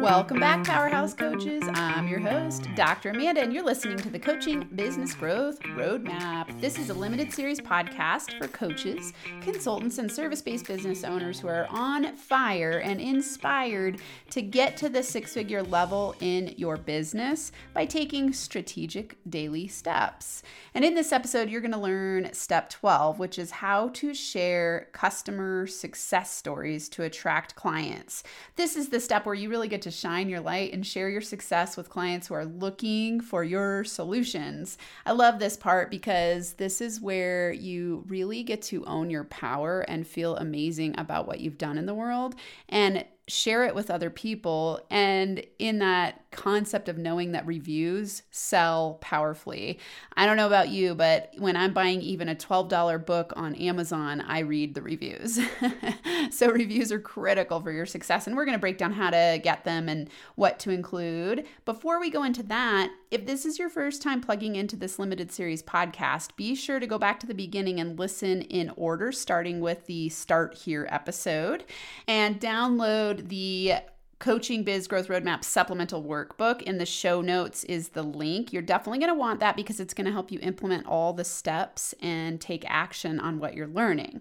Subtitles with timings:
[0.00, 0.72] Welcome back, mm-hmm.
[0.72, 1.62] Powerhouse Coaches.
[1.74, 3.10] I'm your host, Dr.
[3.10, 6.58] Amanda, and you're listening to the Coaching Business Growth Roadmap.
[6.58, 11.48] This is a limited series podcast for coaches, consultants, and service based business owners who
[11.48, 14.00] are on fire and inspired
[14.30, 20.42] to get to the six figure level in your business by taking strategic daily steps.
[20.72, 24.88] And in this episode, you're going to learn step 12, which is how to share
[24.92, 28.22] customer success stories to attract clients.
[28.56, 31.08] This is the step where you really get to to shine your light and share
[31.08, 34.78] your success with clients who are looking for your solutions.
[35.04, 39.80] I love this part because this is where you really get to own your power
[39.80, 42.34] and feel amazing about what you've done in the world.
[42.68, 44.80] And share it with other people.
[44.90, 49.78] And in that concept of knowing that reviews sell powerfully,
[50.16, 54.20] I don't know about you, but when I'm buying even a $12 book on Amazon,
[54.20, 55.38] I read the reviews.
[56.30, 58.26] so, reviews are critical for your success.
[58.26, 61.46] And we're going to break down how to get them and what to include.
[61.64, 65.32] Before we go into that, if this is your first time plugging into this limited
[65.32, 69.60] series podcast, be sure to go back to the beginning and listen in order, starting
[69.60, 71.64] with the Start Here episode,
[72.06, 73.74] and download the
[74.20, 76.60] Coaching Biz Growth Roadmap supplemental workbook.
[76.60, 78.52] In the show notes is the link.
[78.52, 81.24] You're definitely going to want that because it's going to help you implement all the
[81.24, 84.20] steps and take action on what you're learning.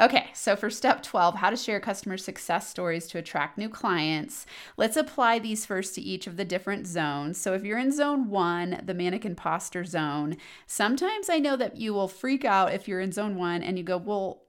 [0.00, 4.46] Okay, so for step 12, how to share customer success stories to attract new clients,
[4.76, 7.40] let's apply these first to each of the different zones.
[7.40, 11.94] So if you're in zone one, the manic imposter zone, sometimes I know that you
[11.94, 14.42] will freak out if you're in zone one and you go, well,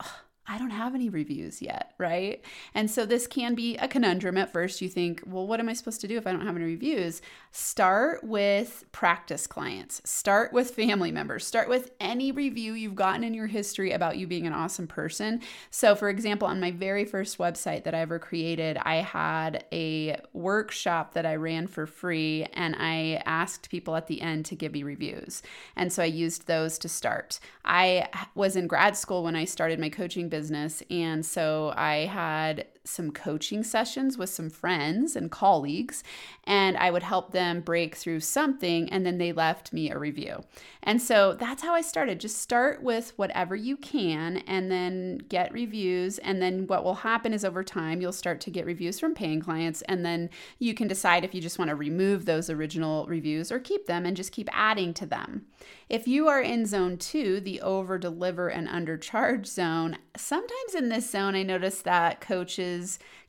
[0.49, 2.41] I don't have any reviews yet, right?
[2.73, 4.81] And so this can be a conundrum at first.
[4.81, 7.21] You think, well, what am I supposed to do if I don't have any reviews?
[7.51, 13.33] Start with practice clients, start with family members, start with any review you've gotten in
[13.33, 15.41] your history about you being an awesome person.
[15.69, 20.17] So, for example, on my very first website that I ever created, I had a
[20.31, 24.71] workshop that I ran for free and I asked people at the end to give
[24.71, 25.43] me reviews.
[25.75, 27.41] And so I used those to start.
[27.65, 30.83] I was in grad school when I started my coaching business business.
[30.91, 36.03] And so I had some coaching sessions with some friends and colleagues,
[36.45, 40.43] and I would help them break through something, and then they left me a review.
[40.83, 42.19] And so that's how I started.
[42.19, 46.17] Just start with whatever you can and then get reviews.
[46.19, 49.41] And then what will happen is over time, you'll start to get reviews from paying
[49.41, 53.51] clients, and then you can decide if you just want to remove those original reviews
[53.51, 55.45] or keep them and just keep adding to them.
[55.89, 61.09] If you are in zone two, the over deliver and undercharge zone, sometimes in this
[61.09, 62.76] zone, I notice that coaches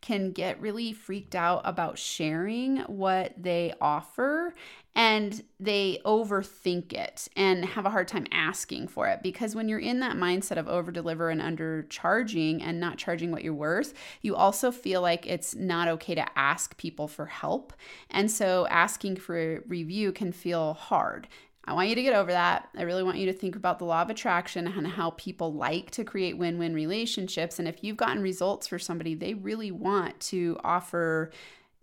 [0.00, 4.54] can get really freaked out about sharing what they offer
[4.94, 9.22] and they overthink it and have a hard time asking for it.
[9.22, 13.44] Because when you're in that mindset of over deliver and undercharging and not charging what
[13.44, 17.72] you're worth you also feel like it's not okay to ask people for help.
[18.10, 21.28] And so asking for a review can feel hard
[21.69, 22.71] I want you to get over that.
[22.79, 25.91] I really want you to think about the law of attraction and how people like
[25.93, 27.59] to create win win relationships.
[27.59, 31.31] And if you've gotten results for somebody, they really want to offer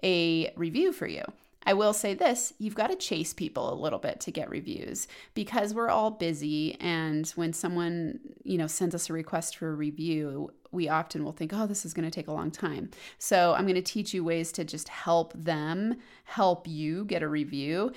[0.04, 1.22] a review for you.
[1.68, 5.08] I will say this you've got to chase people a little bit to get reviews
[5.36, 6.80] because we're all busy.
[6.82, 11.32] And when someone, you know, sends us a request for a review, we often will
[11.32, 12.90] think, oh, this is going to take a long time.
[13.20, 17.28] So I'm going to teach you ways to just help them help you get a
[17.28, 17.94] review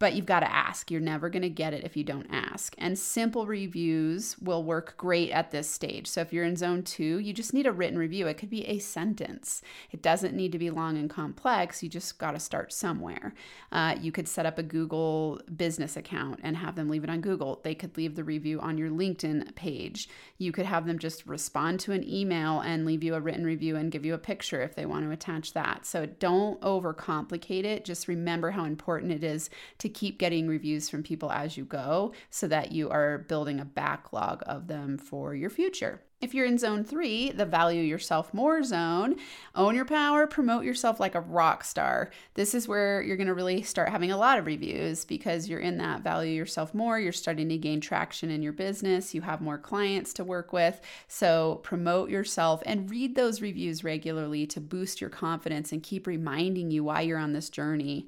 [0.00, 0.90] but you've got to ask.
[0.90, 2.74] You're never going to get it if you don't ask.
[2.78, 6.08] And simple reviews will work great at this stage.
[6.08, 8.26] So if you're in zone two, you just need a written review.
[8.26, 9.62] It could be a sentence,
[9.92, 11.82] it doesn't need to be long and complex.
[11.82, 13.34] You just got to start somewhere.
[13.70, 17.20] Uh, you could set up a Google business account and have them leave it on
[17.20, 17.60] Google.
[17.62, 20.08] They could leave the review on your LinkedIn page.
[20.38, 23.76] You could have them just respond to an email and leave you a written review
[23.76, 25.84] and give you a picture if they want to attach that.
[25.84, 27.84] So don't overcomplicate it.
[27.84, 32.12] Just remember how important it is to keep getting reviews from people as you go
[32.30, 36.00] so that you are building a backlog of them for your future.
[36.20, 39.16] If you're in zone three, the value yourself more zone,
[39.54, 42.10] own your power, promote yourself like a rock star.
[42.34, 45.78] This is where you're to really start having a lot of reviews because you're in
[45.78, 47.00] that value yourself more.
[47.00, 49.14] You're starting to gain traction in your business.
[49.14, 50.82] You have more clients to work with.
[51.08, 56.70] So promote yourself and read those reviews regularly to boost your confidence and keep reminding
[56.70, 58.06] you why you're on this journey.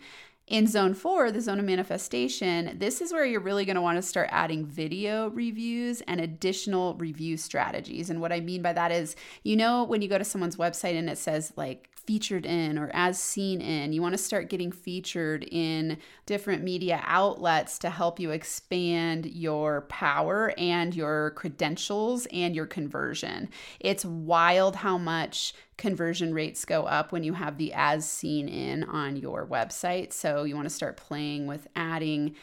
[0.49, 3.97] In zone four, the zone of manifestation, this is where you're really going to want
[3.97, 8.11] to start adding video reviews and additional review strategies.
[8.11, 10.99] And what I mean by that is, you know, when you go to someone's website
[10.99, 13.93] and it says like featured in or as seen in.
[13.93, 19.83] You want to start getting featured in different media outlets to help you expand your
[19.83, 23.49] power and your credentials and your conversion.
[23.81, 28.85] It's wild how much conversion rates go up when you have the as seen in
[28.85, 30.13] on your website.
[30.13, 32.35] So you want to start playing with adding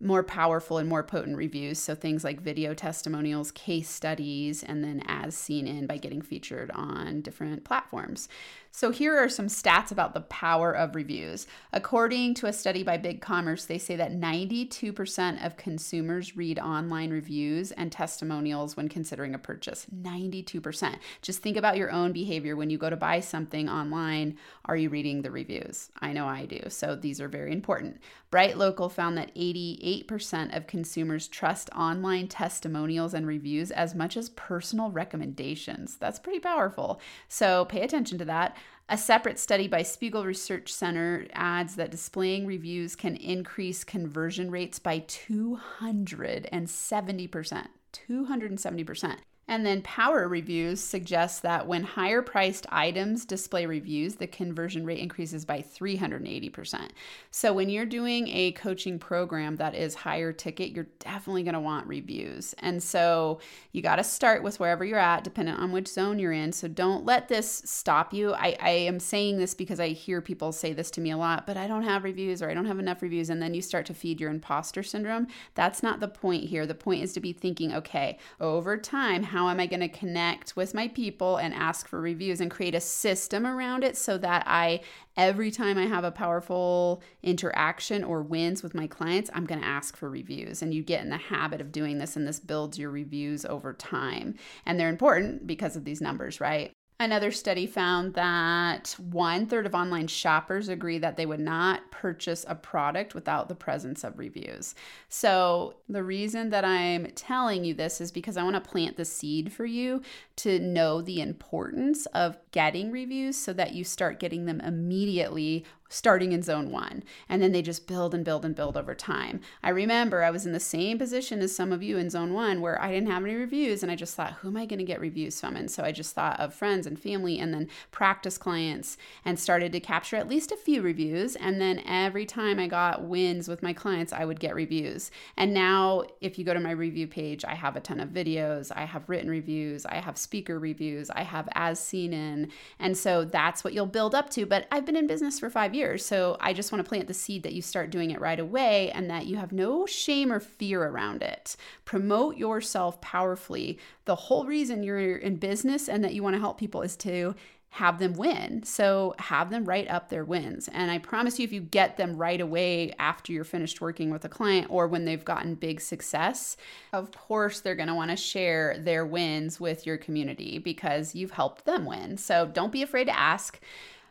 [0.00, 1.78] more powerful and more potent reviews.
[1.78, 6.70] So things like video testimonials, case studies, and then as seen in by getting featured
[6.70, 8.28] on different platforms.
[8.78, 11.48] So, here are some stats about the power of reviews.
[11.72, 17.72] According to a study by BigCommerce, they say that 92% of consumers read online reviews
[17.72, 19.84] and testimonials when considering a purchase.
[19.92, 20.94] 92%.
[21.22, 24.38] Just think about your own behavior when you go to buy something online.
[24.66, 25.90] Are you reading the reviews?
[25.98, 26.60] I know I do.
[26.68, 28.00] So, these are very important.
[28.30, 34.28] Bright Local found that 88% of consumers trust online testimonials and reviews as much as
[34.28, 35.96] personal recommendations.
[35.96, 37.00] That's pretty powerful.
[37.26, 38.56] So, pay attention to that.
[38.88, 44.78] A separate study by Spiegel Research Center adds that displaying reviews can increase conversion rates
[44.78, 47.66] by 270%.
[47.92, 49.16] 270%.
[49.48, 54.98] And then Power Reviews suggests that when higher priced items display reviews, the conversion rate
[54.98, 56.90] increases by 380%.
[57.30, 61.60] So when you're doing a coaching program that is higher ticket, you're definitely going to
[61.60, 62.54] want reviews.
[62.58, 63.40] And so
[63.72, 66.52] you got to start with wherever you're at, depending on which zone you're in.
[66.52, 68.34] So don't let this stop you.
[68.34, 71.46] I, I am saying this because I hear people say this to me a lot,
[71.46, 73.30] but I don't have reviews or I don't have enough reviews.
[73.30, 75.26] And then you start to feed your imposter syndrome.
[75.54, 76.66] That's not the point here.
[76.66, 80.56] The point is to be thinking, okay, over time, how am I going to connect
[80.56, 84.42] with my people and ask for reviews and create a system around it so that
[84.46, 84.80] I,
[85.16, 89.66] every time I have a powerful interaction or wins with my clients, I'm going to
[89.66, 90.62] ask for reviews.
[90.62, 93.74] And you get in the habit of doing this, and this builds your reviews over
[93.74, 94.34] time.
[94.64, 96.72] And they're important because of these numbers, right?
[97.00, 102.44] Another study found that one third of online shoppers agree that they would not purchase
[102.48, 104.74] a product without the presence of reviews.
[105.08, 109.04] So, the reason that I'm telling you this is because I want to plant the
[109.04, 110.02] seed for you
[110.38, 116.32] to know the importance of getting reviews so that you start getting them immediately starting
[116.32, 117.02] in zone one.
[117.28, 119.40] And then they just build and build and build over time.
[119.62, 122.60] I remember I was in the same position as some of you in zone one
[122.60, 124.84] where I didn't have any reviews and I just thought, who am I going to
[124.84, 125.56] get reviews from?
[125.56, 129.72] And so I just thought of friends and family and then practice clients and started
[129.72, 131.36] to capture at least a few reviews.
[131.36, 135.10] And then every time I got wins with my clients, I would get reviews.
[135.36, 138.70] And now, if you go to my review page, I have a ton of videos,
[138.74, 142.50] I have written reviews, I have speaker reviews, I have as seen in.
[142.78, 144.46] And so that's what you'll build up to.
[144.46, 146.04] But I've been in business for five years years.
[146.04, 148.90] So I just want to plant the seed that you start doing it right away
[148.90, 151.56] and that you have no shame or fear around it.
[151.84, 153.78] Promote yourself powerfully.
[154.04, 157.34] The whole reason you're in business and that you want to help people is to
[157.70, 158.62] have them win.
[158.62, 160.68] So have them write up their wins.
[160.72, 164.24] And I promise you, if you get them right away after you're finished working with
[164.24, 166.56] a client or when they've gotten big success,
[166.92, 171.32] of course they're going to want to share their wins with your community because you've
[171.32, 172.16] helped them win.
[172.16, 173.60] So don't be afraid to ask.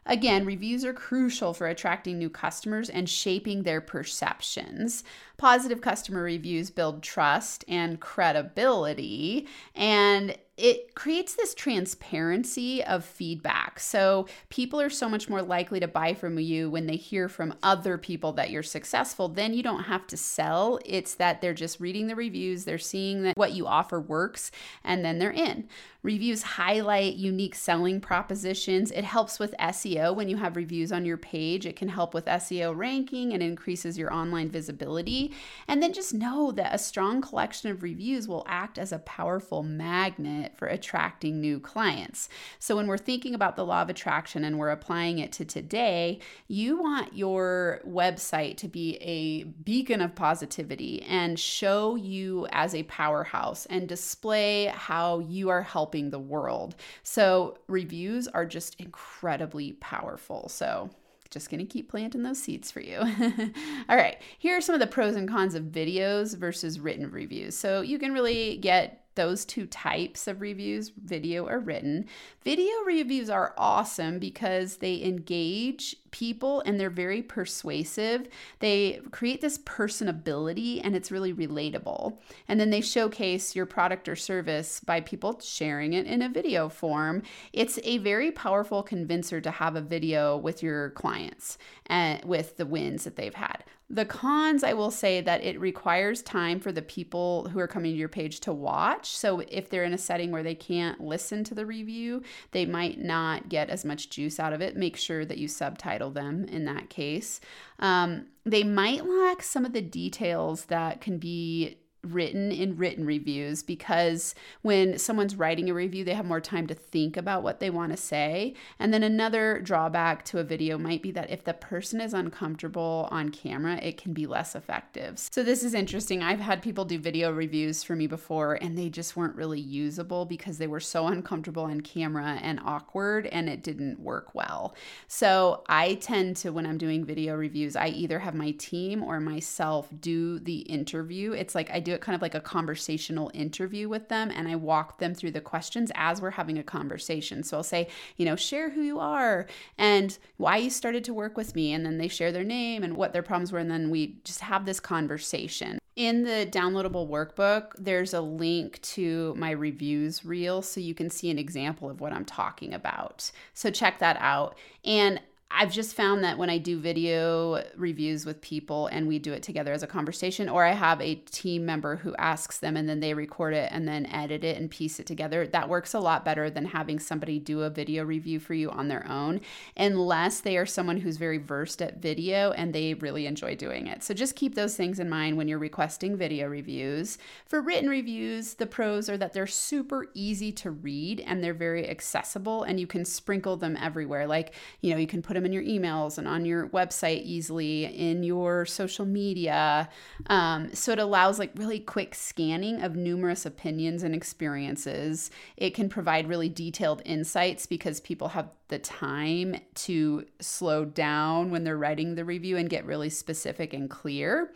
[0.07, 5.03] Again, reviews are crucial for attracting new customers and shaping their perceptions.
[5.37, 13.79] Positive customer reviews build trust and credibility, and it creates this transparency of feedback.
[13.79, 17.53] So people are so much more likely to buy from you when they hear from
[17.61, 19.27] other people that you're successful.
[19.27, 20.79] Then you don't have to sell.
[20.83, 24.49] It's that they're just reading the reviews, they're seeing that what you offer works,
[24.83, 25.69] and then they're in.
[26.01, 28.91] Reviews highlight unique selling propositions.
[28.91, 31.65] It helps with SEO when you have reviews on your page.
[31.65, 35.26] It can help with SEO ranking and increases your online visibility.
[35.67, 39.63] And then just know that a strong collection of reviews will act as a powerful
[39.63, 42.29] magnet for attracting new clients.
[42.59, 46.19] So when we're thinking about the law of attraction and we're applying it to today,
[46.47, 52.83] you want your website to be a beacon of positivity and show you as a
[52.83, 56.75] powerhouse and display how you are helping the world.
[57.03, 60.49] So reviews are just incredibly powerful.
[60.49, 60.89] So
[61.29, 62.97] just going to keep planting those seeds for you.
[63.89, 67.57] All right, here are some of the pros and cons of videos versus written reviews.
[67.57, 72.05] So you can really get those two types of reviews, video or written.
[72.45, 78.27] Video reviews are awesome because they engage people and they're very persuasive.
[78.59, 82.17] They create this personability and it's really relatable.
[82.47, 86.69] And then they showcase your product or service by people sharing it in a video
[86.69, 87.23] form.
[87.51, 91.57] It's a very powerful convincer to have a video with your clients
[91.87, 93.63] and with the wins that they've had.
[93.89, 97.93] The cons, I will say that it requires time for the people who are coming
[97.93, 99.15] to your page to watch.
[99.15, 102.99] So if they're in a setting where they can't listen to the review, they might
[102.99, 104.75] not get as much juice out of it.
[104.75, 107.39] Make sure that you subtitle them in that case.
[107.79, 111.77] Um, they might lack some of the details that can be
[112.13, 116.73] written in written reviews because when someone's writing a review, they have more time to
[116.73, 118.53] think about what they want to say.
[118.79, 123.07] And then another drawback to a video might be that if the person is uncomfortable
[123.11, 125.19] on camera, it can be less effective.
[125.19, 126.23] So, this is interesting.
[126.23, 130.25] I've had people do video reviews for me before and they just weren't really usable
[130.25, 134.75] because they were so uncomfortable on camera and awkward and it didn't work well.
[135.07, 139.19] So, I tend to, when I'm doing video reviews, I either have my team or
[139.19, 141.33] myself do the interview.
[141.33, 144.99] It's like I do kind of like a conversational interview with them and I walk
[144.99, 147.43] them through the questions as we're having a conversation.
[147.43, 149.45] So I'll say, you know, share who you are
[149.77, 151.73] and why you started to work with me.
[151.73, 153.59] And then they share their name and what their problems were.
[153.59, 155.79] And then we just have this conversation.
[155.95, 161.31] In the downloadable workbook, there's a link to my reviews reel so you can see
[161.31, 163.31] an example of what I'm talking about.
[163.55, 164.55] So check that out.
[164.85, 169.31] And I've just found that when I do video reviews with people and we do
[169.31, 172.87] it together as a conversation, or I have a team member who asks them and
[172.87, 175.99] then they record it and then edit it and piece it together, that works a
[175.99, 179.39] lot better than having somebody do a video review for you on their own,
[179.77, 184.03] unless they are someone who's very versed at video and they really enjoy doing it.
[184.03, 187.17] So just keep those things in mind when you're requesting video reviews.
[187.45, 191.89] For written reviews, the pros are that they're super easy to read and they're very
[191.89, 194.27] accessible and you can sprinkle them everywhere.
[194.27, 197.85] Like, you know, you can put them in your emails and on your website easily,
[197.85, 199.87] in your social media.
[200.27, 205.31] Um, so it allows like really quick scanning of numerous opinions and experiences.
[205.55, 211.63] It can provide really detailed insights because people have the time to slow down when
[211.63, 214.51] they're writing the review and get really specific and clear.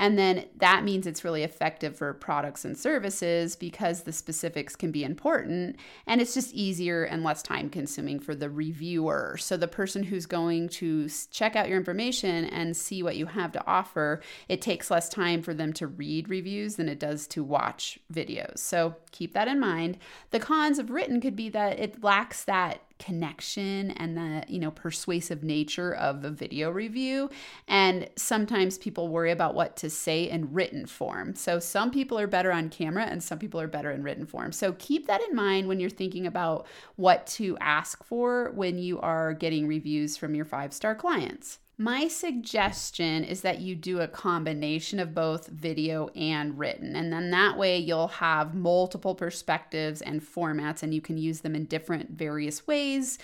[0.00, 4.90] And then that means it's really effective for products and services because the specifics can
[4.90, 5.76] be important
[6.06, 9.36] and it's just easier and less time consuming for the reviewer.
[9.38, 13.52] So the person who's going to check out your information and see what you have
[13.52, 17.44] to offer, it takes less time for them to read reviews than it does to
[17.44, 18.58] watch videos.
[18.58, 19.98] So keep that in mind.
[20.30, 24.70] The cons of written could be that it lacks that connection and the you know
[24.70, 27.28] persuasive nature of a video review.
[27.66, 31.34] And sometimes people worry about what to say in written form.
[31.34, 34.52] So some people are better on camera and some people are better in written form.
[34.52, 36.66] So keep that in mind when you're thinking about
[36.96, 42.06] what to ask for when you are getting reviews from your five star clients my
[42.08, 46.94] suggestion is that you do a combination of both video and written.
[46.94, 51.54] And then that way you'll have multiple perspectives and formats, and you can use them
[51.54, 53.18] in different various ways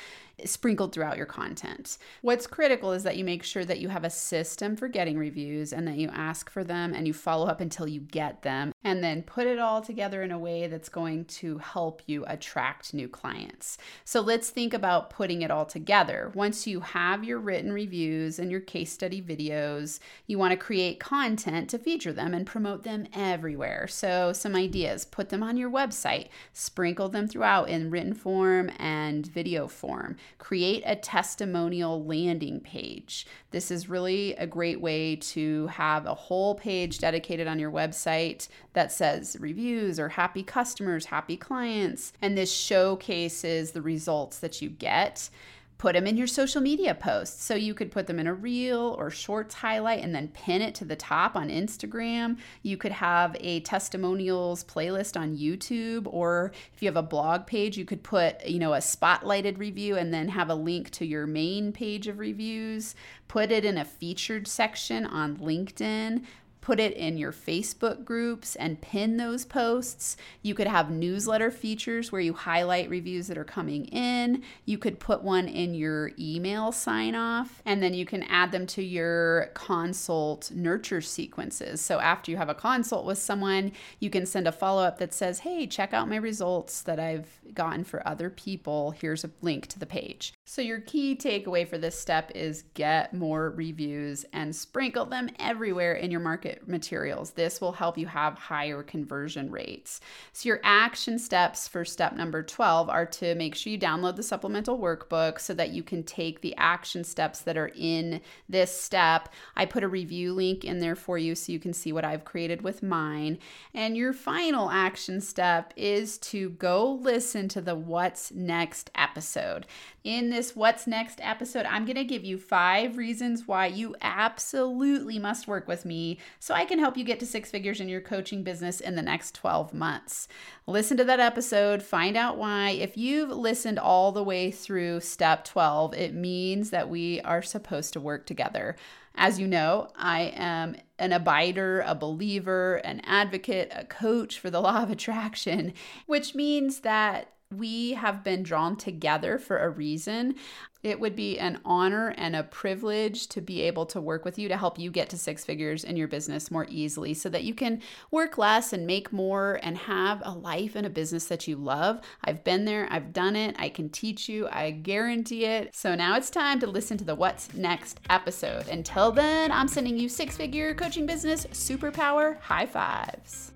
[0.45, 1.97] sprinkled throughout your content.
[2.21, 5.73] What's critical is that you make sure that you have a system for getting reviews
[5.73, 9.03] and that you ask for them and you follow up until you get them and
[9.03, 13.09] then put it all together in a way that's going to help you attract new
[13.09, 13.79] clients.
[14.05, 16.31] So let's think about putting it all together.
[16.35, 21.01] Once you have your written reviews and your case study videos, you want to create
[21.01, 23.89] content to feature them and promote them everywhere.
[23.89, 29.27] So, some ideas put them on your website, sprinkle them throughout in written form and
[29.27, 33.27] video form create a testimonial landing page.
[33.51, 38.49] This is really a great way to have a whole page dedicated on your website
[38.73, 42.13] that says reviews or happy customers, happy clients.
[42.21, 45.31] And this showcases the results that you get
[45.79, 47.45] put them in your social media posts.
[47.45, 50.75] So you could put them in a reel or shorts highlight and then pin it
[50.77, 52.39] to the top on Instagram.
[52.63, 57.77] You could have a testimonials playlist on YouTube or if you have a blog page,
[57.77, 61.27] you could put, you know, a spotlighted review and then have a link to your
[61.27, 62.95] main page of reviews.
[63.29, 66.25] Put it in a featured section on LinkedIn
[66.67, 70.17] put it in your Facebook groups and pin those posts.
[70.43, 74.43] You could have newsletter features where you highlight reviews that are coming in.
[74.65, 78.67] You could put one in your email sign off, and then you can add them
[78.67, 81.81] to your consult nurture sequences.
[81.81, 83.71] So after you have a consult with someone,
[84.01, 87.39] you can send a follow up that says, Hey, check out my results that I've
[87.55, 88.91] gotten for other people.
[88.91, 90.36] Here's a link to the page.
[90.49, 95.95] So, your key takeaway for this step is get more reviews and sprinkle them everywhere
[95.95, 97.33] in your market materials.
[97.33, 100.01] This will help you have higher conversion rates.
[100.33, 104.23] So, your action steps for step number 12 are to make sure you download the
[104.23, 109.31] supplemental workbook so that you can take the action steps that are in this step.
[109.57, 112.25] I put a review link in there for you so you can see what I've
[112.25, 113.41] created with mine.
[113.75, 119.67] And your final action step is to go listen to the What's Next episode.
[120.05, 125.19] In this What's Next episode, I'm going to give you five reasons why you absolutely
[125.19, 128.03] must work with me so I can help you get to six figures in your
[128.03, 130.29] coaching business in the next 12 months.
[130.67, 132.73] Listen to that episode, find out why.
[132.73, 137.95] If you've listened all the way through step 12, it means that we are supposed
[137.95, 138.77] to work together.
[139.15, 144.61] As you know, I am an abider, a believer, an advocate, a coach for the
[144.61, 145.73] law of attraction,
[146.05, 150.35] which means that we have been drawn together for a reason.
[150.83, 154.49] It would be an honor and a privilege to be able to work with you
[154.49, 157.55] to help you get to six figures in your business more easily so that you
[157.55, 161.57] can work less and make more and have a life and a business that you
[161.57, 162.01] love.
[162.25, 165.75] I've been there, I've done it, I can teach you, I guarantee it.
[165.75, 168.69] So now it's time to listen to the What's Next episode.
[168.69, 173.53] Until then, I'm sending you six figure coaching business superpower high fives.